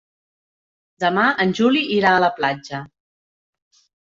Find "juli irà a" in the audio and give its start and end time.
1.61-2.25